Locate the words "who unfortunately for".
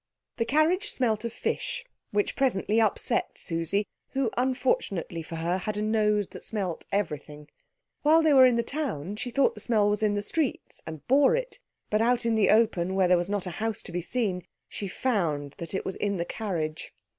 4.13-5.35